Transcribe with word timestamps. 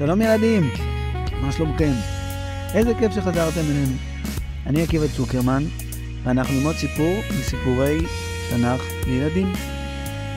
שלום 0.00 0.22
ילדים, 0.22 0.70
מה 1.40 1.52
שלומכם? 1.52 1.92
איזה 2.74 2.94
כיף 2.98 3.12
שחזרתם 3.12 3.60
אלינו. 3.60 3.96
אני 4.66 4.82
עקיבא 4.82 5.06
צוקרמן, 5.16 5.62
ואנחנו 6.22 6.54
ללמוד 6.54 6.76
סיפור 6.76 7.20
מסיפורי 7.30 7.98
תנ"ך 8.50 8.82
לילדים. 9.06 9.52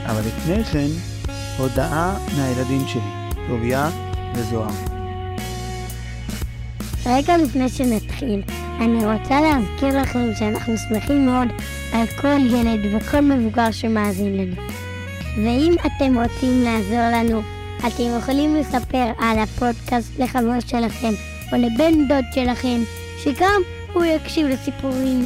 אבל 0.05 0.19
לפני 0.19 0.63
כן, 0.63 0.87
הודעה 1.57 2.17
מהילדים 2.37 2.87
שלי, 2.87 3.01
טוביה 3.47 3.89
וזוהר. 4.35 4.73
רגע 7.05 7.37
לפני 7.37 7.69
שנתחיל, 7.69 8.41
אני 8.81 9.05
רוצה 9.05 9.41
להזכיר 9.41 10.01
לכם 10.01 10.29
שאנחנו 10.39 10.73
שמחים 10.77 11.25
מאוד 11.25 11.47
על 11.93 12.07
כל 12.21 12.39
ילד 12.45 12.79
וכל 12.95 13.21
מבוגר 13.21 13.71
שמאזין 13.71 14.37
לנו. 14.37 14.55
ואם 15.37 15.73
אתם 15.85 16.17
רוצים 16.17 16.63
לעזור 16.63 17.09
לנו, 17.13 17.41
אתם 17.87 18.17
יכולים 18.17 18.55
לספר 18.55 19.11
על 19.19 19.39
הפודקאסט 19.39 20.19
לחבר 20.19 20.59
שלכם 20.59 21.13
או 21.51 21.57
לבן 21.57 22.07
דוד 22.07 22.25
שלכם, 22.35 22.81
שגם 23.23 23.61
הוא 23.93 24.03
יקשיב 24.03 24.47
לסיפורים. 24.47 25.25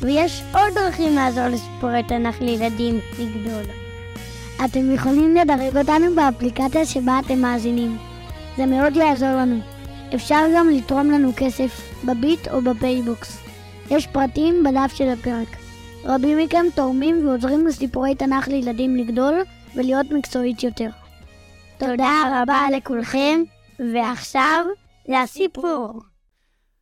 ויש 0.00 0.42
עוד 0.54 0.74
דרכים 0.74 1.14
לעזור 1.14 1.48
לסיפורי 1.48 2.02
תנ"ך 2.08 2.40
לילדים 2.40 3.00
לגדול. 3.18 3.62
אתם 4.64 4.94
יכולים 4.94 5.36
לדרג 5.36 5.76
אותנו 5.76 6.14
באפליקציה 6.14 6.86
שבה 6.86 7.20
אתם 7.26 7.38
מאזינים. 7.38 7.96
זה 8.56 8.66
מאוד 8.66 8.96
יעזור 8.96 9.28
לנו. 9.28 9.60
אפשר 10.14 10.40
גם 10.56 10.70
לתרום 10.70 11.10
לנו 11.10 11.32
כסף 11.36 11.80
בביט 12.04 12.48
או 12.48 12.60
בפייבוקס. 12.62 13.38
יש 13.90 14.06
פרטים 14.06 14.64
בדף 14.64 14.94
של 14.94 15.08
הפרק. 15.08 15.56
רבים 16.04 16.38
מכם 16.38 16.64
תורמים 16.74 17.26
ועוזרים 17.26 17.66
לסיפורי 17.66 18.14
תנ"ך 18.14 18.48
לילדים 18.48 18.96
לגדול 18.96 19.34
ולהיות 19.74 20.10
מקצועית 20.10 20.62
יותר. 20.62 20.88
תודה 21.78 22.42
רבה 22.42 22.66
לכולכם, 22.76 23.40
ועכשיו 23.78 24.66
לסיפור. 25.08 26.02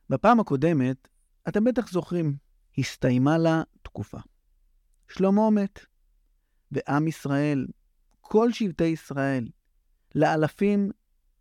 בפעם 0.09 0.39
הקודמת, 0.39 1.07
אתם 1.47 1.63
בטח 1.63 1.91
זוכרים, 1.91 2.35
הסתיימה 2.77 3.37
לה 3.37 3.61
תקופה. 3.81 4.17
שלמה 5.09 5.49
מת, 5.49 5.79
ועם 6.71 7.07
ישראל, 7.07 7.67
כל 8.21 8.51
שבטי 8.51 8.83
ישראל, 8.83 9.47
לאלפים 10.15 10.91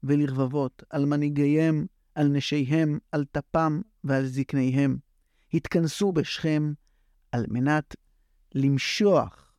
ולרבבות, 0.02 0.82
על 0.90 1.04
מנהיגיהם, 1.04 1.86
על 2.14 2.28
נשיהם, 2.28 2.98
על 3.12 3.24
טפם 3.24 3.80
ועל 4.04 4.26
זקניהם, 4.26 4.98
התכנסו 5.54 6.12
בשכם 6.12 6.72
על 7.32 7.44
מנת 7.48 7.96
למשוח 8.54 9.52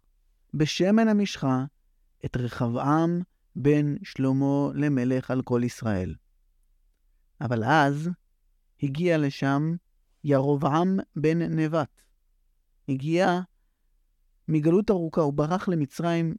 בשמן 0.53 1.07
המשחה 1.07 1.65
את 2.25 2.37
רחבעם 2.37 3.21
בן 3.59 3.95
שלמה 4.03 4.69
למלך 4.73 5.31
על 5.31 5.41
כל 5.41 5.61
ישראל. 5.63 6.15
אבל 7.41 7.63
אז 7.63 8.09
הגיע 8.83 9.17
לשם 9.17 9.75
ירבעם 10.23 10.99
בן 11.15 11.41
נבט. 11.41 12.01
הגיע 12.89 13.39
מגלות 14.47 14.89
ארוכה, 14.89 15.21
הוא 15.21 15.33
ברח 15.33 15.67
למצרים 15.67 16.35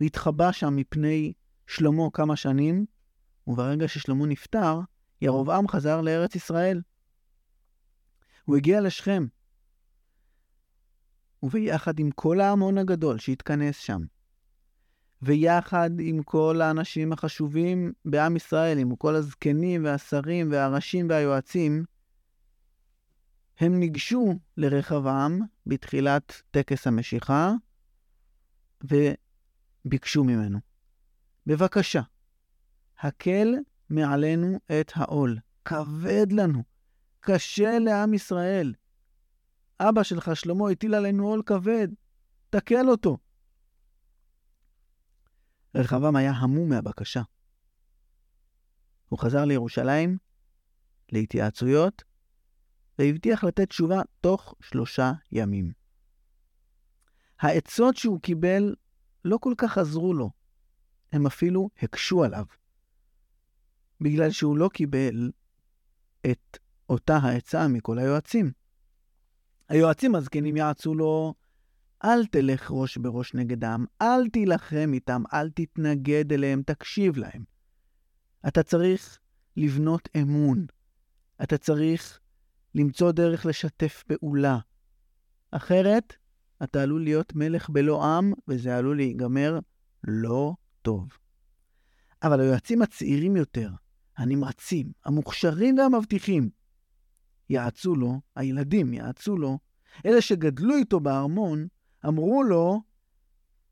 והתחבא 0.00 0.52
שם 0.52 0.76
מפני 0.76 1.32
שלמה 1.66 2.02
כמה 2.12 2.36
שנים, 2.36 2.86
וברגע 3.46 3.88
ששלמה 3.88 4.26
נפטר, 4.26 4.80
ירבעם 5.22 5.68
חזר 5.68 6.00
לארץ 6.00 6.34
ישראל. 6.34 6.82
הוא 8.44 8.56
הגיע 8.56 8.80
לשכם, 8.80 9.26
וביחד 11.42 11.98
עם 11.98 12.10
כל 12.10 12.40
ההמון 12.40 12.78
הגדול 12.78 13.18
שהתכנס 13.18 13.78
שם, 13.78 14.00
ויחד 15.22 15.90
עם 16.00 16.22
כל 16.22 16.60
האנשים 16.60 17.12
החשובים 17.12 17.92
בעם 18.04 18.36
ישראל, 18.36 18.78
עם 18.78 18.96
כל 18.96 19.14
הזקנים 19.14 19.84
והשרים 19.84 20.52
והראשים 20.52 21.08
והיועצים, 21.08 21.84
הם 23.58 23.80
ניגשו 23.80 24.38
לרחבעם 24.56 25.40
בתחילת 25.66 26.42
טקס 26.50 26.86
המשיכה 26.86 27.52
וביקשו 28.84 30.24
ממנו, 30.24 30.58
בבקשה, 31.46 32.00
הקל 33.00 33.54
מעלינו 33.90 34.58
את 34.80 34.92
העול, 34.94 35.38
כבד 35.64 36.26
לנו, 36.32 36.62
קשה 37.20 37.78
לעם 37.78 38.14
ישראל. 38.14 38.74
אבא 39.80 40.02
שלך, 40.02 40.36
שלמה, 40.36 40.70
הטיל 40.70 40.94
עלינו 40.94 41.28
עול 41.28 41.42
כבד, 41.46 41.88
תקל 42.50 42.88
אותו. 42.88 43.16
רחבעם 45.76 46.16
היה 46.16 46.32
המום 46.32 46.68
מהבקשה. 46.68 47.22
הוא 49.08 49.18
חזר 49.18 49.44
לירושלים 49.44 50.18
להתייעצויות, 51.12 52.02
והבטיח 52.98 53.44
לתת 53.44 53.68
תשובה 53.68 54.00
תוך 54.20 54.54
שלושה 54.60 55.12
ימים. 55.32 55.72
העצות 57.40 57.96
שהוא 57.96 58.20
קיבל 58.20 58.74
לא 59.24 59.38
כל 59.40 59.54
כך 59.58 59.78
עזרו 59.78 60.14
לו, 60.14 60.30
הם 61.12 61.26
אפילו 61.26 61.70
הקשו 61.82 62.24
עליו, 62.24 62.44
בגלל 64.00 64.30
שהוא 64.30 64.56
לא 64.56 64.70
קיבל 64.72 65.30
את 66.30 66.58
אותה 66.88 67.16
העצה 67.16 67.68
מכל 67.68 67.98
היועצים. 67.98 68.52
היועצים 69.68 70.14
הזקנים 70.14 70.56
יעצו 70.56 70.94
לו, 70.94 71.34
אל 72.04 72.26
תלך 72.26 72.70
ראש 72.70 72.96
בראש 72.96 73.34
נגדם, 73.34 73.84
אל 74.02 74.28
תילחם 74.28 74.90
איתם, 74.94 75.22
אל 75.32 75.50
תתנגד 75.50 76.32
אליהם, 76.32 76.62
תקשיב 76.62 77.16
להם. 77.16 77.44
אתה 78.48 78.62
צריך 78.62 79.18
לבנות 79.56 80.08
אמון. 80.22 80.66
אתה 81.42 81.58
צריך 81.58 82.20
למצוא 82.74 83.12
דרך 83.12 83.46
לשתף 83.46 84.04
פעולה. 84.06 84.58
אחרת, 85.50 86.12
אתה 86.62 86.82
עלול 86.82 87.04
להיות 87.04 87.34
מלך 87.34 87.70
בלא 87.70 88.04
עם, 88.04 88.32
וזה 88.48 88.76
עלול 88.76 88.96
להיגמר 88.96 89.58
לא 90.04 90.54
טוב. 90.82 91.08
אבל 92.22 92.40
היועצים 92.40 92.82
הצעירים 92.82 93.36
יותר, 93.36 93.70
הנמרצים, 94.16 94.92
המוכשרים 95.04 95.78
והמבטיחים, 95.78 96.50
יעצו 97.50 97.94
לו, 97.94 98.20
הילדים 98.36 98.94
יעצו 98.94 99.36
לו, 99.36 99.58
אלה 100.06 100.20
שגדלו 100.20 100.76
איתו 100.76 101.00
בארמון, 101.00 101.66
אמרו 102.08 102.42
לו, 102.42 102.80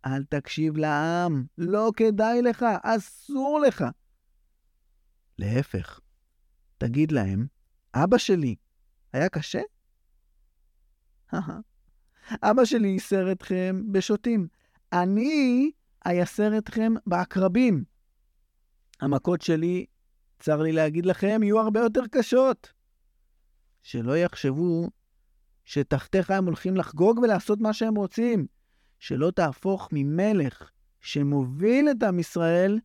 אל 0.06 0.24
תקשיב 0.24 0.76
לעם, 0.76 1.44
לא 1.58 1.90
כדאי 1.96 2.42
לך, 2.42 2.64
אסור 2.82 3.60
לך. 3.66 3.84
להפך, 5.38 6.00
תגיד 6.78 7.12
להם, 7.12 7.46
אבא 7.94 8.18
שלי 8.18 8.54
היה 9.12 9.28
קשה? 9.28 9.60
אבא 12.42 12.64
שלי 12.64 12.88
ייסר 12.88 13.32
אתכם 13.32 13.82
בשוטים. 13.92 14.48
אני 14.92 15.70
אייסר 16.06 16.58
אתכם 16.58 16.92
בעקרבים. 17.06 17.84
המכות 19.00 19.42
שלי, 19.42 19.86
צר 20.38 20.62
לי 20.62 20.72
להגיד 20.72 21.06
לכם, 21.06 21.40
יהיו 21.42 21.60
הרבה 21.60 21.80
יותר 21.80 22.02
קשות. 22.10 22.72
שלא 23.82 24.16
יחשבו 24.16 24.90
שתחתיך 25.64 26.30
הם 26.30 26.44
הולכים 26.44 26.76
לחגוג 26.76 27.18
ולעשות 27.18 27.60
מה 27.60 27.72
שהם 27.72 27.94
רוצים. 27.94 28.46
שלא 28.98 29.30
תהפוך 29.30 29.88
ממלך 29.92 30.70
שמוביל 31.00 31.88
את 31.90 32.02
עם 32.02 32.18
ישראל 32.18 32.78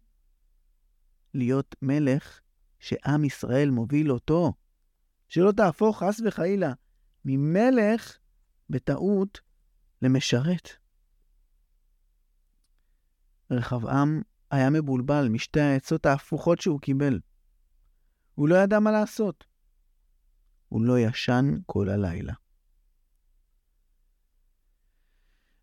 להיות 1.34 1.75
מלך 1.81 2.39
שעם 2.79 3.25
ישראל 3.25 3.69
מוביל 3.69 4.12
אותו. 4.12 4.53
שלא 5.28 5.51
תהפוך, 5.51 6.03
חס 6.03 6.22
וחלילה, 6.25 6.73
ממלך 7.25 8.18
בטעות 8.69 9.39
למשרת. 10.01 10.69
רחבעם 13.51 14.21
היה 14.51 14.69
מבולבל 14.69 15.27
משתי 15.30 15.62
העצות 15.62 16.06
ההפוכות 16.06 16.62
שהוא 16.62 16.80
קיבל. 16.80 17.19
הוא 18.36 18.50
לא 18.50 18.56
ידע 18.56 18.80
מה 18.80 18.92
לעשות. 18.92 19.45
הוא 20.69 20.81
לא 20.81 21.00
ישן 21.00 21.45
כל 21.65 21.89
הלילה. 21.89 22.33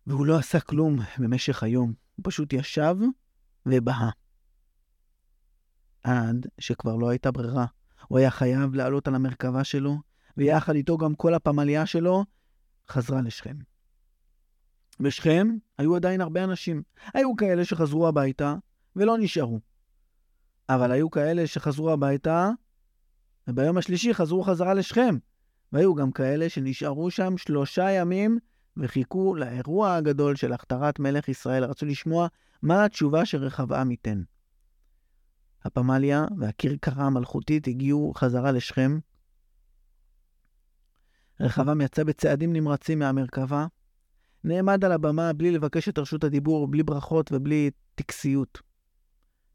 והוא 0.07 0.25
לא 0.25 0.37
עשה 0.37 0.59
כלום 0.59 0.99
במשך 1.19 1.63
היום, 1.63 1.93
הוא 2.15 2.23
פשוט 2.23 2.53
ישב 2.53 2.95
ובהה. 3.65 4.09
עד 6.03 6.47
שכבר 6.59 6.95
לא 6.95 7.09
הייתה 7.09 7.31
ברירה. 7.31 7.65
הוא 8.07 8.19
היה 8.19 8.31
חייב 8.31 8.75
לעלות 8.75 9.07
על 9.07 9.15
המרכבה 9.15 9.63
שלו, 9.63 9.97
ויחד 10.37 10.75
איתו 10.75 10.97
גם 10.97 11.15
כל 11.15 11.33
הפמליה 11.33 11.85
שלו 11.85 12.25
חזרה 12.89 13.21
לשכם. 13.21 13.57
בשכם 14.99 15.47
היו 15.77 15.95
עדיין 15.95 16.21
הרבה 16.21 16.43
אנשים. 16.43 16.83
היו 17.13 17.35
כאלה 17.35 17.65
שחזרו 17.65 18.07
הביתה 18.07 18.55
ולא 18.95 19.17
נשארו. 19.17 19.59
אבל 20.69 20.91
היו 20.91 21.11
כאלה 21.11 21.47
שחזרו 21.47 21.91
הביתה, 21.91 22.49
וביום 23.47 23.77
השלישי 23.77 24.13
חזרו 24.13 24.43
חזרה 24.43 24.73
לשכם. 24.73 25.17
והיו 25.71 25.95
גם 25.95 26.11
כאלה 26.11 26.49
שנשארו 26.49 27.11
שם 27.11 27.37
שלושה 27.37 27.91
ימים 27.91 28.39
וחיכו 28.79 29.35
לאירוע 29.35 29.95
הגדול 29.95 30.35
של 30.35 30.53
הכתרת 30.53 30.99
מלך 30.99 31.29
ישראל. 31.29 31.63
רצו 31.63 31.85
לשמוע 31.85 32.27
מה 32.61 32.85
התשובה 32.85 33.25
שרחבעם 33.25 33.91
ייתן. 33.91 34.21
הפמליה 35.63 36.25
והכרכרה 36.37 37.05
המלכותית 37.05 37.67
הגיעו 37.67 38.13
חזרה 38.15 38.51
לשכם. 38.51 38.99
רחבעם 41.39 41.81
יצא 41.81 42.03
בצעדים 42.03 42.53
נמרצים 42.53 42.99
מהמרכבה, 42.99 43.67
נעמד 44.43 44.85
על 44.85 44.91
הבמה 44.91 45.33
בלי 45.33 45.51
לבקש 45.51 45.89
את 45.89 45.97
רשות 45.97 46.23
הדיבור, 46.23 46.67
בלי 46.67 46.83
ברכות 46.83 47.31
ובלי 47.31 47.71
טקסיות. 47.95 48.61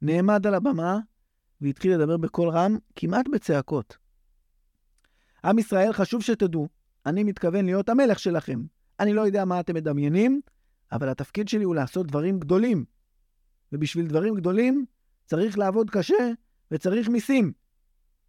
נעמד 0.03 0.47
על 0.47 0.55
הבמה 0.55 0.99
והתחיל 1.61 1.95
לדבר 1.95 2.17
בקול 2.17 2.49
רם, 2.49 2.77
כמעט 2.97 3.27
בצעקות. 3.33 3.97
עם 5.45 5.59
ישראל, 5.59 5.93
חשוב 5.93 6.23
שתדעו, 6.23 6.69
אני 7.07 7.25
מתכוון 7.25 7.65
להיות 7.65 7.89
המלך 7.89 8.19
שלכם. 8.19 8.63
אני 9.01 9.13
לא 9.13 9.21
יודע 9.21 9.45
מה 9.45 9.61
אתם 9.61 9.75
מדמיינים, 9.75 10.41
אבל 10.93 11.09
התפקיד 11.09 11.49
שלי 11.49 11.65
הוא 11.65 11.75
לעשות 11.75 12.07
דברים 12.07 12.39
גדולים. 12.39 12.85
ובשביל 13.73 14.07
דברים 14.07 14.35
גדולים 14.35 14.85
צריך 15.27 15.59
לעבוד 15.59 15.91
קשה 15.91 16.31
וצריך 16.71 17.09
מיסים. 17.09 17.53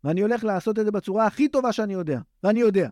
ואני 0.04 0.22
הולך 0.22 0.44
לעשות 0.44 0.80
את 0.80 0.86
זה 0.86 0.92
בצורה 0.92 1.28
הכי 1.28 1.48
טובה 1.48 1.72
שאני 1.72 1.94
יודע, 1.94 2.20
ואני 2.44 2.60
יודע. 2.60 2.90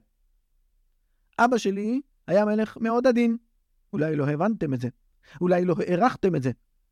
אבא 1.39 1.57
שלי 1.57 2.01
היה 2.27 2.45
מלך 2.45 2.77
מאוד 2.77 3.07
עדין. 3.07 3.37
אולי 3.93 4.15
לא 4.15 4.27
הבנתם 4.27 4.73
את 4.73 4.81
זה. 4.81 4.89
אולי 5.41 5.65
לא 5.65 5.75
הערכתם 5.87 6.35
את 6.35 6.43
זה. 6.43 6.51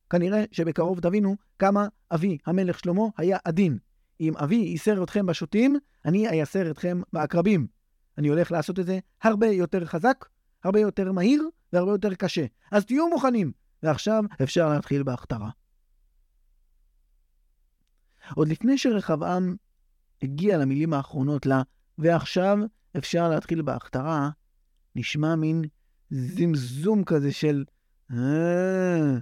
כנראה 0.10 0.44
שבקרוב 0.52 1.00
תבינו 1.00 1.36
כמה 1.60 1.88
אבי, 2.12 2.38
המלך 2.46 2.80
שלמה, 2.80 3.04
היה 3.18 3.38
עדין. 3.46 3.78
אם 4.20 4.38
אבי 4.38 4.56
ייסר 4.56 5.04
אתכם 5.04 5.26
בשוטים, 5.26 5.76
אני 6.06 6.30
אייסר 6.30 6.72
אתכם 6.72 7.02
בעקרבים. 7.14 7.68
אני 8.18 8.28
הולך 8.28 8.52
לעשות 8.52 8.80
את 8.80 8.86
זה 8.86 9.00
הרבה 9.24 9.48
יותר 9.48 9.86
חזק, 9.86 10.26
הרבה 10.64 10.80
יותר 10.80 11.12
מהיר 11.12 11.50
והרבה 11.74 11.92
יותר 11.92 12.16
קשה. 12.16 12.46
אז 12.72 12.86
תהיו 12.86 13.08
מוכנים, 13.10 13.52
ועכשיו 13.84 14.24
אפשר 14.44 14.70
להתחיל 14.70 15.04
בהכתרה. 15.04 15.50
עוד 18.36 18.48
לפני 18.48 18.78
שרחבעם 18.78 19.56
הגיע 20.22 20.58
למילים 20.58 20.94
האחרונות 20.94 21.46
לה, 21.46 21.62
ועכשיו 21.98 22.58
אפשר 22.98 23.30
להתחיל 23.30 23.62
בהכתרה, 23.62 24.30
נשמע 24.96 25.36
מין 25.36 25.62
זמזום 26.10 27.04
כזה 27.04 27.32
של 27.32 27.66
אה, 28.12 29.18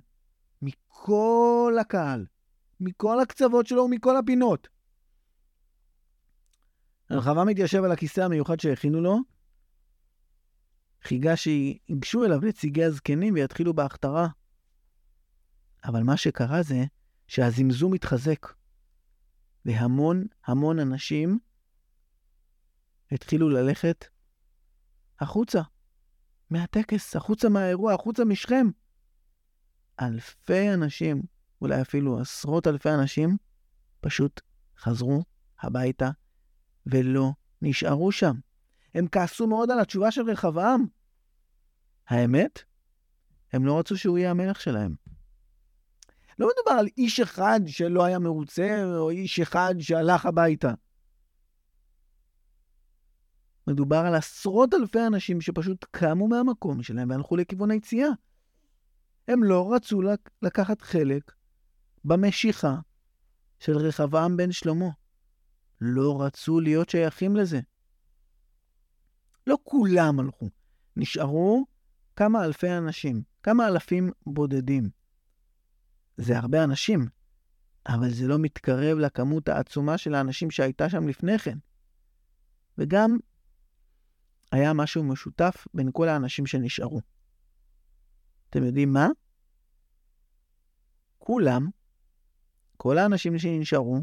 מכל 0.61 1.77
הקהל, 1.81 2.25
מכל 2.79 3.19
הקצוות 3.19 3.67
שלו 3.67 3.83
ומכל 3.83 4.17
הפינות. 4.17 4.67
רחבעם 7.11 7.47
מתיישב 7.47 7.83
על 7.83 7.91
הכיסא 7.91 8.21
המיוחד 8.21 8.59
שהכינו 8.59 9.01
לו, 9.01 9.19
חיגה 11.07 11.35
שיגשו 11.35 12.25
אליו 12.25 12.39
נציגי 12.39 12.83
הזקנים 12.83 13.33
ויתחילו 13.33 13.73
בהכתרה. 13.73 14.27
אבל 15.85 16.03
מה 16.03 16.17
שקרה 16.17 16.63
זה 16.63 16.85
שהזמזום 17.27 17.93
התחזק, 17.93 18.47
והמון 19.65 20.25
המון 20.45 20.79
אנשים 20.79 21.39
התחילו 23.11 23.49
ללכת 23.49 24.05
החוצה, 25.19 25.61
מהטקס, 26.49 27.15
החוצה 27.15 27.49
מהאירוע, 27.49 27.93
החוצה 27.93 28.25
משכם. 28.25 28.67
אלפי 30.01 30.73
אנשים, 30.73 31.21
אולי 31.61 31.81
אפילו 31.81 32.19
עשרות 32.19 32.67
אלפי 32.67 32.89
אנשים, 32.89 33.37
פשוט 34.01 34.41
חזרו 34.79 35.23
הביתה 35.61 36.09
ולא 36.85 37.31
נשארו 37.61 38.11
שם. 38.11 38.35
הם 38.93 39.07
כעסו 39.11 39.47
מאוד 39.47 39.71
על 39.71 39.79
התשובה 39.79 40.11
של 40.11 40.21
רחבעם. 40.21 40.96
האמת, 42.07 42.63
הם 43.53 43.65
לא 43.65 43.79
רצו 43.79 43.97
שהוא 43.97 44.17
יהיה 44.17 44.31
המלך 44.31 44.61
שלהם. 44.61 44.95
לא 46.39 46.49
מדובר 46.53 46.79
על 46.79 46.87
איש 46.97 47.19
אחד 47.19 47.59
שלא 47.67 48.03
היה 48.03 48.19
מרוצה, 48.19 48.83
או 48.97 49.09
איש 49.09 49.39
אחד 49.39 49.75
שהלך 49.79 50.25
הביתה. 50.25 50.73
מדובר 53.67 53.97
על 53.97 54.15
עשרות 54.15 54.73
אלפי 54.73 55.07
אנשים 55.07 55.41
שפשוט 55.41 55.85
קמו 55.91 56.27
מהמקום 56.27 56.83
שלהם 56.83 57.09
והלכו 57.09 57.35
לכיוון 57.35 57.71
היציאה. 57.71 58.09
הם 59.27 59.43
לא 59.43 59.73
רצו 59.73 60.01
לקחת 60.41 60.81
חלק 60.81 61.31
במשיכה 62.05 62.75
של 63.59 63.77
רחבעם 63.77 64.37
בן 64.37 64.51
שלמה. 64.51 64.89
לא 65.81 66.21
רצו 66.21 66.59
להיות 66.59 66.89
שייכים 66.89 67.35
לזה. 67.35 67.59
לא 69.47 69.57
כולם 69.63 70.19
הלכו, 70.19 70.49
נשארו 70.95 71.65
כמה 72.17 72.45
אלפי 72.45 72.71
אנשים, 72.77 73.23
כמה 73.43 73.67
אלפים 73.67 74.11
בודדים. 74.25 74.89
זה 76.17 76.37
הרבה 76.37 76.63
אנשים, 76.63 77.07
אבל 77.87 78.09
זה 78.09 78.27
לא 78.27 78.39
מתקרב 78.39 78.97
לכמות 78.97 79.49
העצומה 79.49 79.97
של 79.97 80.13
האנשים 80.13 80.51
שהייתה 80.51 80.89
שם 80.89 81.07
לפני 81.07 81.39
כן. 81.39 81.57
וגם 82.77 83.17
היה 84.51 84.73
משהו 84.73 85.03
משותף 85.03 85.67
בין 85.73 85.89
כל 85.93 86.07
האנשים 86.09 86.45
שנשארו. 86.45 87.01
אתם 88.49 88.63
יודעים 88.63 88.93
מה? 88.93 89.07
כולם, 91.17 91.69
כל 92.77 92.97
האנשים 92.97 93.39
שנשארו, 93.39 94.01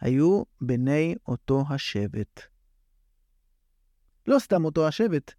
היו 0.00 0.42
בני 0.60 1.14
אותו 1.26 1.64
השבט. 1.70 2.40
לא 4.26 4.38
סתם 4.38 4.64
אותו 4.64 4.88
השבט, 4.88 5.32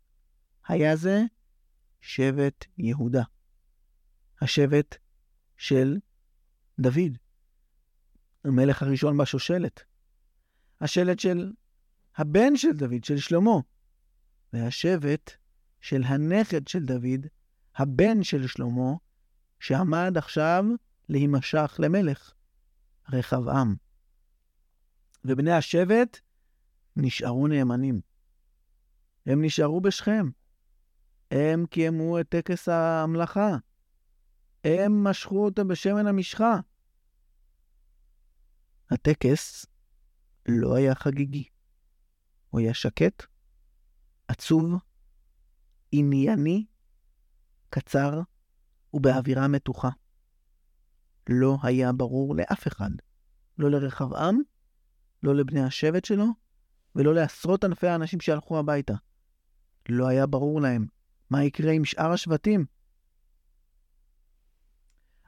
היה 0.68 0.96
זה 0.96 1.22
שבט 2.02 2.66
יהודה. 2.78 3.24
השבט 4.42 4.96
של 5.58 5.98
דוד, 6.80 7.18
המלך 8.44 8.84
הראשון 8.84 9.18
בשושלת. 9.18 9.84
השלט 10.82 11.20
של 11.20 11.52
הבן 12.16 12.56
של 12.56 12.72
דוד, 12.72 13.04
של 13.04 13.18
שלמה. 13.18 13.56
והשבט 14.54 15.32
של 15.82 16.04
הנכד 16.04 16.68
של 16.68 16.86
דוד, 16.86 17.28
הבן 17.76 18.24
של 18.24 18.48
שלמה, 18.48 18.92
שעמד 19.60 20.18
עכשיו 20.18 20.64
להימשך 21.10 21.76
למלך, 21.80 22.34
רחבעם. 23.10 23.76
ובני 25.26 25.52
השבט 25.52 26.20
נשארו 26.96 27.48
נאמנים. 27.48 28.02
הם 29.26 29.46
נשארו 29.46 29.82
בשכם. 29.82 30.30
הם 31.32 31.66
קיימו 31.66 32.20
את 32.20 32.30
טקס 32.30 32.70
המלאכה. 32.70 33.58
הם 34.64 35.04
משכו 35.04 35.46
אותם 35.46 35.68
בשמן 35.68 36.08
המשחה. 36.08 36.60
הטקס 38.92 39.66
לא 40.46 40.76
היה 40.76 40.96
חגיגי. 40.96 41.44
הוא 42.50 42.62
היה 42.62 42.74
שקט, 42.74 43.24
עצוב, 44.28 44.74
ענייני, 45.92 46.66
קצר 47.70 48.22
ובאווירה 48.94 49.48
מתוחה. 49.48 49.90
לא 51.30 51.58
היה 51.64 51.92
ברור 51.92 52.36
לאף 52.36 52.68
אחד, 52.68 52.90
לא 53.58 53.72
לרחבעם, 53.72 54.42
לא 55.24 55.36
לבני 55.36 55.64
השבט 55.64 56.06
שלו, 56.06 56.26
ולא 56.96 57.14
לעשרות 57.14 57.64
אלפי 57.66 57.88
האנשים 57.88 58.20
שהלכו 58.20 58.60
הביתה. 58.60 58.94
לא 59.90 60.08
היה 60.08 60.28
ברור 60.28 60.62
להם 60.62 60.86
מה 61.32 61.44
יקרה 61.44 61.72
עם 61.72 61.86
שאר 61.86 62.12
השבטים. 62.12 62.66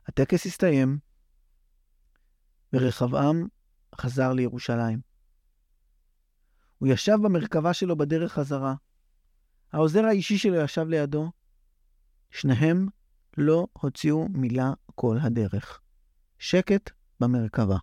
הטקס 0.07 0.45
הסתיים, 0.45 0.99
ורחבעם 2.73 3.47
חזר 3.95 4.33
לירושלים. 4.33 5.01
הוא 6.77 6.87
ישב 6.87 7.17
במרכבה 7.23 7.73
שלו 7.73 7.97
בדרך 7.97 8.33
חזרה. 8.33 8.75
העוזר 9.71 10.05
האישי 10.05 10.37
שלו 10.37 10.55
ישב 10.55 10.87
לידו. 10.87 11.31
שניהם 12.31 12.87
לא 13.37 13.67
הוציאו 13.73 14.27
מילה 14.29 14.73
כל 14.95 15.17
הדרך. 15.21 15.81
שקט 16.39 16.91
במרכבה. 17.19 17.77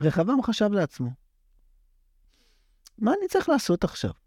רחבעם 0.00 0.42
חשב 0.42 0.68
לעצמו, 0.72 1.10
מה 2.98 3.12
אני 3.18 3.28
צריך 3.28 3.48
לעשות 3.48 3.84
עכשיו? 3.84 4.23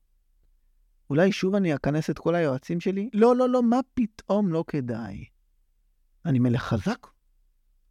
אולי 1.10 1.32
שוב 1.32 1.56
אני 1.56 1.76
אכנס 1.76 2.10
את 2.10 2.20
כל 2.20 2.36
היועצים 2.36 2.80
שלי? 2.80 3.10
לא, 3.14 3.36
לא, 3.36 3.50
לא, 3.50 3.64
מה 3.64 3.80
פתאום 3.94 4.54
לא 4.54 4.64
כדאי? 4.68 5.26
אני 6.26 6.40
מלך 6.40 6.64
חזק? 6.64 7.08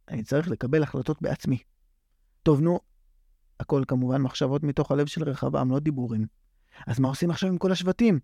אני 0.07 0.23
צריך 0.23 0.47
לקבל 0.47 0.83
החלטות 0.83 1.21
בעצמי. 1.21 1.57
טוב, 2.43 2.61
נו, 2.61 2.79
הכל 3.59 3.83
כמובן 3.87 4.21
מחשבות 4.21 4.63
מתוך 4.63 4.91
הלב 4.91 5.07
של 5.07 5.23
רחבעם, 5.23 5.71
לא 5.71 5.79
דיבורים. 5.79 6.25
אז 6.87 6.99
מה 6.99 7.07
עושים 7.07 7.29
עכשיו 7.29 7.49
עם 7.49 7.57
כל 7.57 7.71
השבטים? 7.71 8.19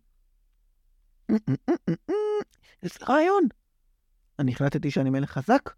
לי 1.29 2.89
רעיון. 3.09 3.43
אני 4.39 4.51
החלטתי 4.51 4.91
שאני 4.91 5.09
מלך 5.09 5.31
חזק, 5.31 5.69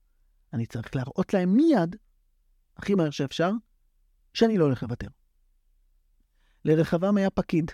אני 0.53 0.65
צריך 0.65 0.95
להראות 0.95 1.33
להם 1.33 1.55
מיד, 1.55 1.95
הכי 2.77 2.95
מהר 2.95 3.09
שאפשר, 3.09 3.51
שאני 4.33 4.57
לא 4.57 4.63
הולך 4.63 4.83
לוותר. 4.83 5.07
לרחבעם 6.65 7.17
היה 7.17 7.29
פקיד. 7.29 7.71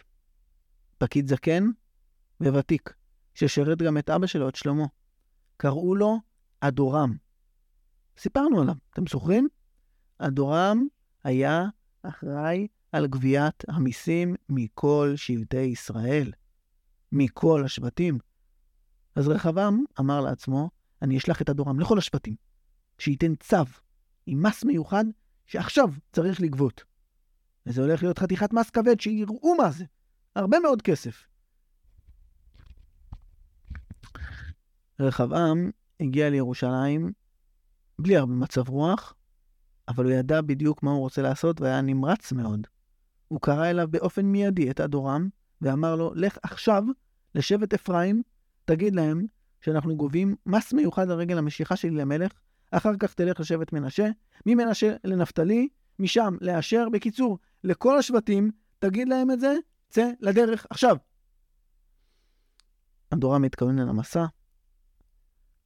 פקיד 1.02 1.28
זקן 1.28 1.64
וותיק, 2.42 2.94
ששירת 3.34 3.82
גם 3.82 3.98
את 3.98 4.10
אבא 4.10 4.28
שלו, 4.28 4.50
את 4.50 4.56
שלמה. 4.56 4.86
קראו 5.58 5.96
לו 5.96 6.20
אדורם. 6.60 7.16
סיפרנו 8.18 8.62
עליו, 8.62 8.76
אתם 8.94 9.08
זוכרים? 9.08 9.48
אדורם 10.18 10.88
היה 11.24 11.66
אחראי 12.04 12.68
על 12.92 13.08
גביית 13.08 13.64
המיסים 13.68 14.36
מכל 14.50 15.14
שבטי 15.16 15.58
ישראל, 15.58 16.32
מכל 17.12 17.64
השבטים. 17.66 18.20
אז 19.16 19.28
רחבעם 19.28 19.84
אמר 20.00 20.22
לעצמו, 20.22 20.70
אני 21.02 21.18
אשלח 21.18 21.42
את 21.42 21.50
אדורם 21.50 21.80
לכל 21.80 21.98
השבטים, 21.98 22.36
שייתן 22.98 23.36
צו 23.36 23.58
עם 24.26 24.46
מס 24.46 24.64
מיוחד 24.64 25.06
שעכשיו 25.46 25.90
צריך 26.14 26.42
לגבות. 26.42 26.84
וזה 27.66 27.82
הולך 27.82 28.04
להיות 28.04 28.20
חתיכת 28.20 28.54
מס 28.54 28.70
כבד, 28.70 29.00
שיראו 29.00 29.56
מה 29.58 29.72
זה. 29.72 29.86
הרבה 30.36 30.60
מאוד 30.60 30.82
כסף. 30.82 31.28
רחבעם 35.00 35.72
הגיע 36.00 36.30
לירושלים 36.30 37.12
בלי 38.00 38.18
הרבה 38.18 38.34
מצב 38.34 38.70
רוח, 38.70 39.14
אבל 39.88 40.06
הוא 40.06 40.14
ידע 40.14 40.42
בדיוק 40.42 40.84
מה 40.84 40.92
הוא 40.92 41.00
רוצה 41.00 41.22
לעשות 41.22 41.62
והיה 41.62 41.82
נמרץ 41.82 42.32
מאוד. 42.32 42.68
הוא 43.28 43.42
קרא 43.42 43.70
אליו 43.70 43.88
באופן 43.92 44.26
מיידי 44.26 44.72
את 44.72 44.80
אדורם, 44.80 45.30
ואמר 45.62 45.96
לו, 45.96 46.14
לך 46.16 46.38
עכשיו 46.44 46.84
לשבט 47.36 47.74
אפרים, 47.74 48.22
תגיד 48.66 48.96
להם 48.96 49.26
שאנחנו 49.62 49.96
גובים 49.96 50.36
מס 50.46 50.74
מיוחד 50.74 51.10
על 51.10 51.18
רגל 51.18 51.38
המשיכה 51.38 51.76
שלי 51.76 51.92
למלך, 51.92 52.32
אחר 52.72 52.98
כך 53.00 53.14
תלך 53.14 53.40
לשבט 53.40 53.74
מנשה, 53.74 54.10
ממנשה 54.46 54.96
לנפתלי, 55.04 55.68
משם 56.00 56.36
לאשר. 56.42 56.90
בקיצור, 56.92 57.38
לכל 57.64 57.98
השבטים, 57.98 58.52
תגיד 58.80 59.10
להם 59.10 59.32
את 59.32 59.40
זה, 59.40 59.54
צא 59.92 60.06
לדרך 60.20 60.66
עכשיו. 60.70 60.96
אדורם 63.14 63.44
התכוון 63.44 63.80
אל 63.80 63.90
המסע, 63.90 64.26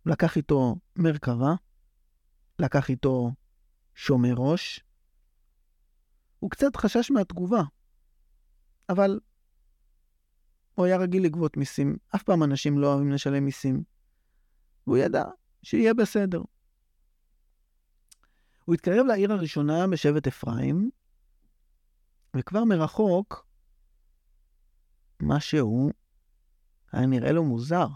לקח 0.05 0.37
איתו 0.37 0.75
מרכבה, 0.95 1.53
לקח 2.59 2.89
איתו 2.89 3.31
שומר 3.95 4.33
ראש. 4.37 4.83
הוא 6.39 6.51
קצת 6.51 6.75
חשש 6.75 7.11
מהתגובה, 7.11 7.61
אבל 8.89 9.19
הוא 10.75 10.85
היה 10.85 10.97
רגיל 10.97 11.23
לגבות 11.23 11.57
מיסים. 11.57 11.97
אף 12.15 12.23
פעם 12.23 12.43
אנשים 12.43 12.79
לא 12.79 12.87
אוהבים 12.93 13.11
לשלם 13.11 13.45
מיסים. 13.45 13.83
והוא 14.87 14.97
ידע 14.97 15.23
שיהיה 15.63 15.93
בסדר. 15.93 16.41
הוא 18.65 18.75
התקרב 18.75 19.05
לעיר 19.05 19.33
הראשונה 19.33 19.87
בשבט 19.87 20.27
אפרים, 20.27 20.89
וכבר 22.35 22.63
מרחוק, 22.63 23.44
משהו 25.21 25.89
היה 26.91 27.05
נראה 27.05 27.31
לו 27.31 27.43
מוזר, 27.43 27.87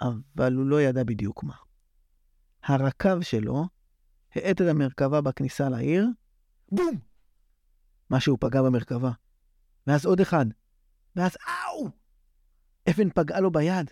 אבל 0.00 0.54
הוא 0.54 0.66
לא 0.66 0.82
ידע 0.82 1.04
בדיוק 1.04 1.44
מה. 1.44 1.56
הרקב 2.62 3.22
שלו 3.22 3.64
האט 4.34 4.60
את 4.60 4.66
המרכבה 4.70 5.20
בכניסה 5.20 5.68
לעיר, 5.68 6.06
בום! 6.72 6.98
משהו 8.10 8.36
פגע 8.40 8.62
במרכבה. 8.62 9.10
ואז 9.86 10.06
עוד 10.06 10.20
אחד. 10.20 10.46
ואז 11.16 11.36
אאו! 11.36 11.88
אבן 12.90 13.10
פגעה 13.10 13.40
לו 13.40 13.50
ביד. 13.50 13.90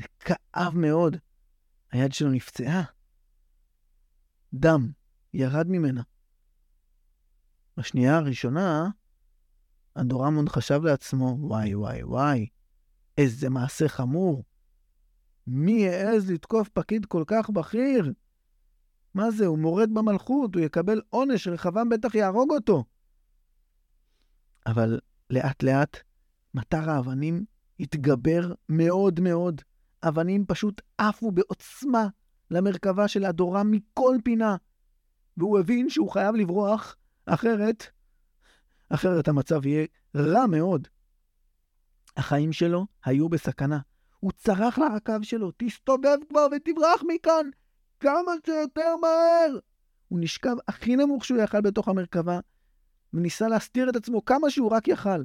זה 0.00 0.06
כאב 0.20 0.74
מאוד. 0.74 1.16
היד 1.92 2.12
שלו 2.12 2.30
נפצעה. 2.30 2.82
דם 4.54 4.92
ירד 5.34 5.66
ממנה. 5.68 6.02
בשנייה 7.76 8.16
הראשונה, 8.16 8.88
אדורמון 10.00 10.48
חשב 10.48 10.80
לעצמו, 10.84 11.36
וואי, 11.40 11.74
וואי, 11.74 12.04
וואי, 12.04 12.46
איזה 13.18 13.50
מעשה 13.50 13.88
חמור. 13.88 14.44
מי 15.46 15.88
העז 15.88 16.30
לתקוף 16.30 16.68
פקיד 16.68 17.06
כל 17.06 17.24
כך 17.26 17.50
בכיר? 17.50 18.12
מה 19.14 19.30
זה, 19.30 19.46
הוא 19.46 19.58
מורד 19.58 19.94
במלכות, 19.94 20.54
הוא 20.54 20.64
יקבל 20.64 21.00
עונש, 21.10 21.48
רחבעם 21.48 21.88
בטח 21.88 22.14
יהרוג 22.14 22.50
אותו. 22.50 22.84
אבל 24.66 25.00
לאט-לאט 25.30 25.96
מטר 26.54 26.90
האבנים 26.90 27.44
התגבר 27.80 28.52
מאוד 28.68 29.20
מאוד. 29.20 29.60
אבנים 30.02 30.44
פשוט 30.46 30.80
עפו 30.98 31.30
בעוצמה 31.30 32.08
למרכבה 32.50 33.08
של 33.08 33.24
אדורם 33.24 33.70
מכל 33.70 34.16
פינה. 34.24 34.56
והוא 35.36 35.58
הבין 35.58 35.90
שהוא 35.90 36.10
חייב 36.10 36.34
לברוח, 36.34 36.96
אחרת, 37.26 37.86
אחרת 38.88 39.28
המצב 39.28 39.66
יהיה 39.66 39.86
רע 40.16 40.46
מאוד. 40.46 40.88
החיים 42.16 42.52
שלו 42.52 42.86
היו 43.04 43.28
בסכנה. 43.28 43.78
הוא 44.20 44.32
צרח 44.32 44.78
לרכב 44.78 45.18
שלו, 45.22 45.52
תסתובב 45.56 46.16
כבר 46.28 46.46
ותברח 46.56 47.02
מכאן, 47.08 47.46
כמה 48.00 48.32
שיותר 48.46 48.96
מהר. 48.96 49.58
הוא 50.08 50.18
נשכב 50.22 50.54
הכי 50.68 50.96
נמוך 50.96 51.24
שהוא 51.24 51.38
יכל 51.38 51.60
בתוך 51.60 51.88
המרכבה, 51.88 52.40
וניסה 53.14 53.48
להסתיר 53.48 53.90
את 53.90 53.96
עצמו 53.96 54.24
כמה 54.24 54.50
שהוא 54.50 54.70
רק 54.70 54.88
יכל. 54.88 55.24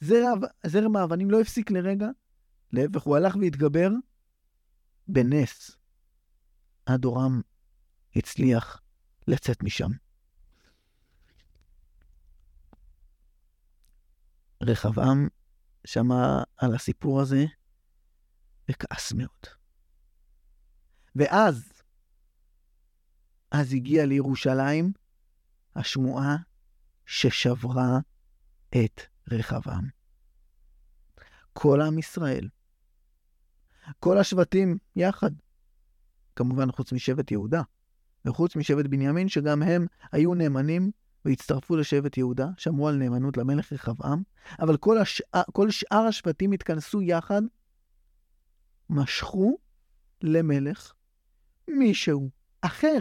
זרם, 0.00 0.40
זרם 0.66 0.96
האבנים 0.96 1.30
לא 1.30 1.40
הפסיק 1.40 1.70
לרגע, 1.70 2.08
להפך, 2.72 3.02
הוא 3.02 3.16
הלך 3.16 3.36
והתגבר 3.40 3.90
בנס. 5.08 5.76
אדורם 6.84 7.40
הצליח 8.16 8.80
לצאת 9.28 9.62
משם. 9.62 9.90
רחבעם 14.62 15.28
שמע 15.86 16.42
על 16.56 16.74
הסיפור 16.74 17.20
הזה 17.20 17.44
וכעס 18.70 19.12
מאוד. 19.12 19.46
ואז, 21.16 21.72
אז 23.50 23.72
הגיעה 23.72 24.06
לירושלים 24.06 24.92
השמועה 25.76 26.36
ששברה 27.06 27.98
את 28.70 29.00
רחבעם. 29.30 29.88
כל 31.52 31.80
עם 31.80 31.98
ישראל, 31.98 32.48
כל 34.00 34.18
השבטים 34.18 34.78
יחד, 34.96 35.30
כמובן 36.36 36.72
חוץ 36.72 36.92
משבט 36.92 37.30
יהודה, 37.30 37.62
וחוץ 38.24 38.56
משבט 38.56 38.86
בנימין, 38.86 39.28
שגם 39.28 39.62
הם 39.62 39.86
היו 40.12 40.34
נאמנים 40.34 40.90
והצטרפו 41.24 41.76
לשבט 41.76 42.16
יהודה, 42.16 42.46
שמרו 42.56 42.88
על 42.88 42.96
נאמנות 42.96 43.36
למלך 43.36 43.72
רחבעם, 43.72 44.22
אבל 44.60 44.76
כל, 44.76 44.98
השאר, 44.98 45.42
כל 45.52 45.70
שאר 45.70 46.06
השבטים 46.08 46.52
התכנסו 46.52 47.02
יחד, 47.02 47.42
משכו 48.90 49.58
למלך 50.22 50.92
מישהו 51.68 52.30
אחר, 52.60 52.98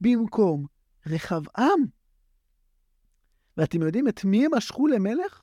במקום 0.00 0.66
רחבעם. 1.06 1.86
ואתם 3.56 3.82
יודעים 3.82 4.08
את 4.08 4.24
מי 4.24 4.46
הם 4.46 4.54
משכו 4.54 4.86
למלך? 4.86 5.42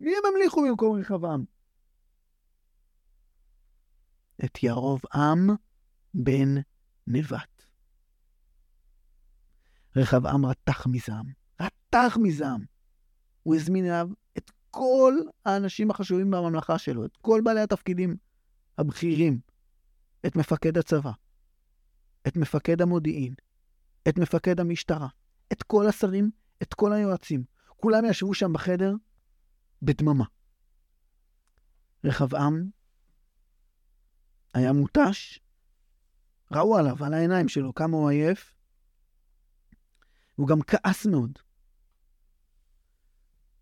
מי 0.00 0.10
הם 0.10 0.22
המליכו 0.34 0.62
במקום 0.68 1.00
רחבעם? 1.00 1.44
את 4.44 4.62
ירבעם 4.62 5.48
בן 6.14 6.54
נבט. 7.06 7.57
רחבעם 9.96 10.46
רתח 10.46 10.86
מזעם, 10.86 11.26
רתח 11.60 12.16
מזעם. 12.22 12.64
הוא 13.42 13.54
הזמין 13.54 13.84
אליו 13.84 14.08
את 14.38 14.50
כל 14.70 15.14
האנשים 15.44 15.90
החשובים 15.90 16.30
בממלכה 16.30 16.78
שלו, 16.78 17.04
את 17.04 17.16
כל 17.16 17.40
בעלי 17.44 17.60
התפקידים 17.60 18.16
הבכירים, 18.78 19.40
את 20.26 20.36
מפקד 20.36 20.78
הצבא, 20.78 21.10
את 22.26 22.36
מפקד 22.36 22.82
המודיעין, 22.82 23.34
את 24.08 24.18
מפקד 24.18 24.60
המשטרה, 24.60 25.08
את 25.52 25.62
כל 25.62 25.86
השרים, 25.86 26.30
את 26.62 26.74
כל 26.74 26.92
היועצים. 26.92 27.44
כולם 27.76 28.04
ישבו 28.04 28.34
שם 28.34 28.52
בחדר 28.52 28.94
בדממה. 29.82 30.24
רחבעם 32.04 32.70
היה 34.54 34.72
מותש, 34.72 35.40
ראו 36.52 36.76
עליו, 36.76 37.04
על 37.04 37.14
העיניים 37.14 37.48
שלו, 37.48 37.74
כמה 37.74 37.96
הוא 37.96 38.10
עייף, 38.10 38.57
והוא 40.38 40.48
גם 40.48 40.58
כעס 40.62 41.06
מאוד. 41.06 41.38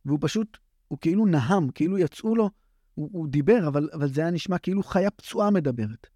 והוא 0.04 0.18
פשוט, 0.22 0.58
הוא 0.88 0.98
כאילו 1.00 1.26
נהם, 1.26 1.70
כאילו 1.70 1.98
יצאו 1.98 2.34
לו, 2.34 2.50
הוא, 2.94 3.10
הוא 3.12 3.28
דיבר, 3.28 3.68
אבל, 3.68 3.88
אבל 3.92 4.08
זה 4.08 4.20
היה 4.20 4.30
נשמע 4.30 4.58
כאילו 4.58 4.82
חיה 4.82 5.10
פצועה 5.10 5.50
מדברת. 5.50 6.06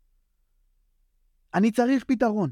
אני 1.55 1.71
צריך 1.71 2.05
פתרון. 2.05 2.50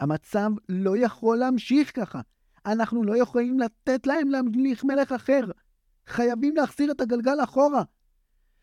המצב 0.00 0.50
לא 0.68 0.96
יכול 0.96 1.38
להמשיך 1.38 1.96
ככה. 1.96 2.20
אנחנו 2.66 3.04
לא 3.04 3.16
יכולים 3.16 3.60
לתת 3.60 4.06
להם 4.06 4.28
להמליך 4.28 4.84
מלך 4.84 5.12
אחר. 5.12 5.40
חייבים 6.06 6.56
להחזיר 6.56 6.90
את 6.90 7.00
הגלגל 7.00 7.44
אחורה. 7.44 7.82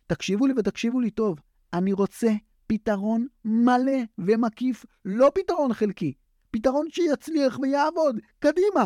תקשיבו 0.08 0.48
לי 0.48 0.54
ותקשיבו 0.58 1.00
לי 1.00 1.12
טוב. 1.12 1.40
אני 1.74 1.94
רוצה 1.94 2.32
פתרון 2.68 3.28
מלא 3.46 3.98
ומקיף, 4.18 4.86
לא 5.06 5.32
פתרון 5.36 5.74
חלקי. 5.74 6.14
פתרון 6.52 6.88
שיצליח 6.90 7.60
ויעבוד. 7.60 8.16
קדימה. 8.40 8.86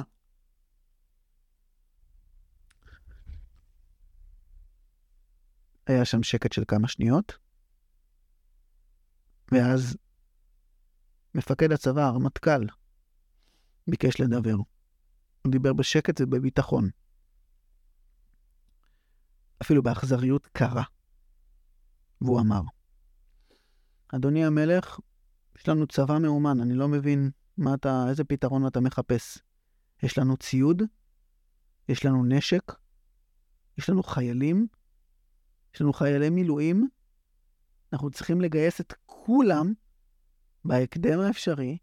היה 5.87 6.05
שם 6.05 6.23
שקט 6.23 6.51
של 6.51 6.63
כמה 6.67 6.87
שניות, 6.87 7.37
ואז 9.51 9.97
מפקד 11.35 11.71
הצבא, 11.71 12.01
הרמטכ"ל, 12.01 12.65
ביקש 13.87 14.21
לדבר. 14.21 14.55
הוא 15.41 15.51
דיבר 15.51 15.73
בשקט 15.73 16.21
ובביטחון. 16.21 16.89
אפילו 19.61 19.83
באכזריות 19.83 20.47
קרה. 20.47 20.83
והוא 22.21 22.41
אמר, 22.41 22.61
אדוני 24.07 24.45
המלך, 24.45 24.99
יש 25.57 25.69
לנו 25.69 25.87
צבא 25.87 26.17
מאומן, 26.19 26.59
אני 26.61 26.73
לא 26.73 26.87
מבין 26.87 27.31
מה 27.57 27.73
אתה, 27.73 28.05
איזה 28.09 28.23
פתרון 28.23 28.67
אתה 28.67 28.79
מחפש. 28.79 29.37
יש 30.03 30.17
לנו 30.17 30.37
ציוד, 30.37 30.81
יש 31.89 32.05
לנו 32.05 32.25
נשק, 32.25 32.71
יש 33.77 33.89
לנו 33.89 34.03
חיילים, 34.03 34.67
יש 35.75 35.81
לנו 35.81 35.93
חיילי 35.93 36.29
מילואים, 36.29 36.89
אנחנו 37.93 38.11
צריכים 38.11 38.41
לגייס 38.41 38.81
את 38.81 38.93
כולם 39.05 39.73
בהקדם 40.65 41.19
האפשרי 41.19 41.77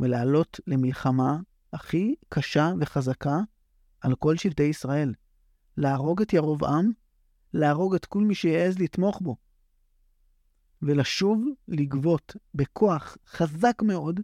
ולעלות 0.00 0.60
למלחמה 0.66 1.38
הכי 1.72 2.14
קשה 2.28 2.72
וחזקה 2.80 3.40
על 4.00 4.14
כל 4.14 4.36
שבטי 4.36 4.62
ישראל. 4.62 5.14
להרוג 5.76 6.22
את 6.22 6.32
ירבעם, 6.32 6.90
להרוג 7.52 7.94
את 7.94 8.06
כל 8.06 8.20
מי 8.20 8.34
שיעז 8.34 8.78
לתמוך 8.78 9.20
בו, 9.20 9.36
ולשוב 10.82 11.44
לגבות 11.68 12.36
בכוח 12.54 13.16
חזק 13.26 13.82
מאוד 13.82 14.20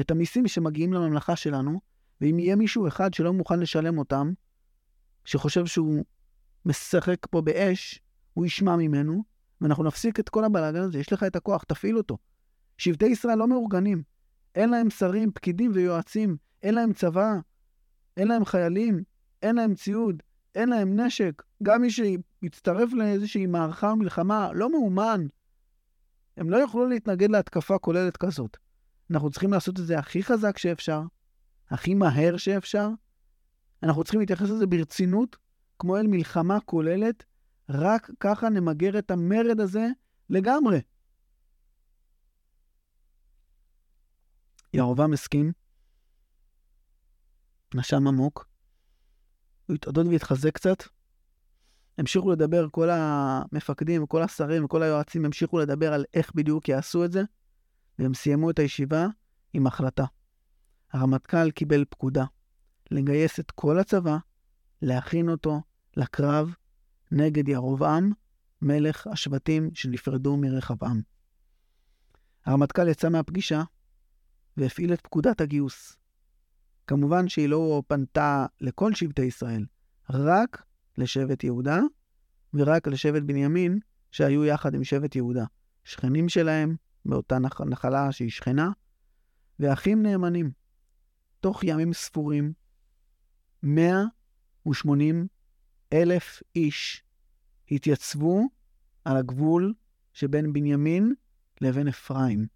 את 0.00 0.10
המיסים 0.10 0.48
שמגיעים 0.48 0.92
לממלכה 0.92 1.36
שלנו, 1.36 1.80
ואם 2.20 2.38
יהיה 2.38 2.56
מישהו 2.56 2.88
אחד 2.88 3.14
שלא 3.14 3.32
מוכן 3.32 3.60
לשלם 3.60 3.98
אותם, 3.98 4.32
שחושב 5.24 5.66
שהוא 5.66 6.04
משחק 6.66 7.26
פה 7.30 7.40
באש, 7.40 8.00
הוא 8.34 8.46
ישמע 8.46 8.76
ממנו, 8.76 9.22
ואנחנו 9.60 9.84
נפסיק 9.84 10.20
את 10.20 10.28
כל 10.28 10.44
הבלאגן 10.44 10.80
הזה. 10.80 10.98
יש 10.98 11.12
לך 11.12 11.22
את 11.22 11.36
הכוח, 11.36 11.64
תפעיל 11.64 11.96
אותו. 11.96 12.18
שבטי 12.78 13.06
ישראל 13.06 13.38
לא 13.38 13.48
מאורגנים. 13.48 14.02
אין 14.54 14.70
להם 14.70 14.90
שרים, 14.90 15.32
פקידים 15.32 15.70
ויועצים, 15.74 16.36
אין 16.62 16.74
להם 16.74 16.92
צבא, 16.92 17.34
אין 18.16 18.28
להם 18.28 18.44
חיילים, 18.44 19.02
אין 19.42 19.56
להם 19.56 19.74
ציוד, 19.74 20.22
אין 20.54 20.68
להם 20.68 21.00
נשק. 21.00 21.42
גם 21.62 21.82
מי 21.82 21.88
שיצטרף 21.90 22.92
לאיזושהי 22.92 23.46
מערכה 23.46 23.90
או 23.90 23.96
מלחמה 23.96 24.52
לא 24.52 24.70
מאומן. 24.70 25.26
הם 26.36 26.50
לא 26.50 26.56
יוכלו 26.56 26.86
להתנגד 26.86 27.30
להתקפה 27.30 27.78
כוללת 27.78 28.16
כזאת. 28.16 28.56
אנחנו 29.14 29.30
צריכים 29.30 29.52
לעשות 29.52 29.80
את 29.80 29.86
זה 29.86 29.98
הכי 29.98 30.22
חזק 30.22 30.58
שאפשר, 30.58 31.02
הכי 31.70 31.94
מהר 31.94 32.36
שאפשר. 32.36 32.88
אנחנו 33.82 34.04
צריכים 34.04 34.20
להתייחס 34.20 34.50
לזה 34.50 34.66
ברצינות, 34.66 35.36
כמו 35.78 35.96
אל 35.96 36.06
מלחמה 36.06 36.60
כוללת. 36.60 37.24
רק 37.68 38.10
ככה 38.20 38.48
נמגר 38.48 38.98
את 38.98 39.10
המרד 39.10 39.60
הזה 39.60 39.86
לגמרי. 40.30 40.80
ירובעם 44.74 45.12
הסכים, 45.12 45.52
נשם 47.74 48.08
עמוק, 48.08 48.48
הוא 49.66 49.74
התעודד 49.74 50.06
והתחזק 50.06 50.54
קצת. 50.54 50.82
המשיכו 51.98 52.32
לדבר, 52.32 52.66
כל 52.70 52.88
המפקדים 52.90 54.02
וכל 54.02 54.22
השרים 54.22 54.64
וכל 54.64 54.82
היועצים 54.82 55.24
המשיכו 55.24 55.58
לדבר 55.58 55.92
על 55.92 56.04
איך 56.14 56.34
בדיוק 56.34 56.68
יעשו 56.68 57.04
את 57.04 57.12
זה, 57.12 57.22
והם 57.98 58.14
סיימו 58.14 58.50
את 58.50 58.58
הישיבה 58.58 59.06
עם 59.52 59.66
החלטה. 59.66 60.04
הרמטכ"ל 60.92 61.50
קיבל 61.50 61.84
פקודה 61.90 62.24
לגייס 62.90 63.40
את 63.40 63.50
כל 63.50 63.78
הצבא, 63.78 64.16
להכין 64.82 65.28
אותו 65.28 65.62
לקרב 65.96 66.54
נגד 67.12 67.48
ירבעם, 67.48 68.12
מלך 68.62 69.06
השבטים 69.06 69.70
שנפרדו 69.74 70.36
מרחבעם. 70.36 71.02
הרמטכ"ל 72.46 72.88
יצא 72.88 73.08
מהפגישה 73.08 73.62
והפעיל 74.56 74.92
את 74.92 75.00
פקודת 75.00 75.40
הגיוס. 75.40 75.96
כמובן 76.86 77.28
שהיא 77.28 77.48
לא 77.48 77.82
פנתה 77.86 78.46
לכל 78.60 78.94
שבטי 78.94 79.22
ישראל, 79.22 79.64
רק 80.10 80.62
לשבט 80.98 81.44
יהודה 81.44 81.80
ורק 82.54 82.88
לשבט 82.88 83.22
בנימין, 83.22 83.78
שהיו 84.10 84.44
יחד 84.44 84.74
עם 84.74 84.84
שבט 84.84 85.16
יהודה. 85.16 85.44
שכנים 85.84 86.28
שלהם 86.28 86.76
באותה 87.06 87.38
נח... 87.38 87.60
נחלה 87.60 88.12
שהיא 88.12 88.30
שכנה, 88.30 88.70
ואחים 89.60 90.02
נאמנים. 90.02 90.50
תוך 91.40 91.64
ימים 91.64 91.92
ספורים, 91.92 92.52
180 93.62 95.26
אלף 95.92 96.42
איש 96.56 97.02
התייצבו 97.70 98.42
על 99.04 99.16
הגבול 99.16 99.74
שבין 100.12 100.52
בנימין 100.52 101.14
לבין 101.60 101.88
אפרים. 101.88 102.46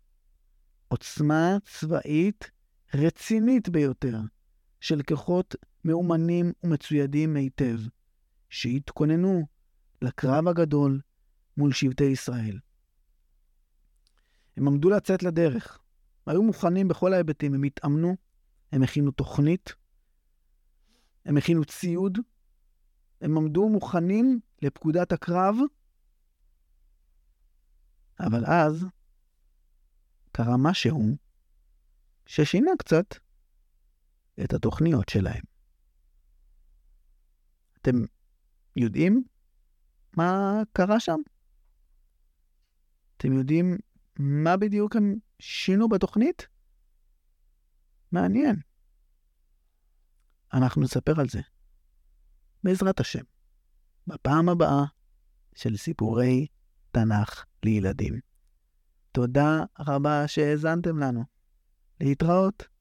עוצמה 0.88 1.56
צבאית 1.64 2.50
רצינית 2.94 3.68
ביותר 3.68 4.20
של 4.80 5.02
כוחות 5.02 5.54
מאומנים 5.84 6.52
ומצוידים 6.64 7.36
היטב, 7.36 7.78
שהתכוננו 8.48 9.46
לקרב 10.02 10.48
הגדול 10.48 11.00
מול 11.56 11.72
שבטי 11.72 12.04
ישראל. 12.04 12.58
הם 14.58 14.68
עמדו 14.68 14.90
לצאת 14.90 15.22
לדרך, 15.22 15.78
היו 16.26 16.42
מוכנים 16.42 16.88
בכל 16.88 17.12
ההיבטים, 17.12 17.54
הם 17.54 17.62
התאמנו, 17.62 18.16
הם 18.72 18.82
הכינו 18.82 19.10
תוכנית, 19.10 19.74
הם 21.24 21.36
הכינו 21.36 21.64
ציוד, 21.64 22.18
הם 23.20 23.36
עמדו 23.36 23.68
מוכנים 23.68 24.40
לפקודת 24.62 25.12
הקרב, 25.12 25.54
אבל 28.20 28.44
אז 28.46 28.86
קרה 30.32 30.56
משהו 30.56 31.16
ששינה 32.26 32.70
קצת 32.78 33.14
את 34.44 34.52
התוכניות 34.52 35.08
שלהם. 35.08 35.42
אתם 37.82 37.96
יודעים 38.76 39.24
מה 40.16 40.62
קרה 40.72 41.00
שם? 41.00 41.18
אתם 43.16 43.32
יודעים 43.32 43.78
מה 44.18 44.56
בדיוק 44.56 44.96
הם 44.96 45.14
שינו 45.38 45.88
בתוכנית? 45.88 46.46
מעניין. 48.12 48.60
אנחנו 50.52 50.82
נספר 50.82 51.20
על 51.20 51.28
זה, 51.28 51.40
בעזרת 52.64 53.00
השם, 53.00 53.24
בפעם 54.06 54.48
הבאה 54.48 54.84
של 55.54 55.76
סיפורי 55.76 56.46
תנ"ך 56.92 57.44
לילדים. 57.64 58.20
תודה 59.12 59.64
רבה 59.78 60.28
שהאזנתם 60.28 60.98
לנו. 60.98 61.24
להתראות. 62.00 62.77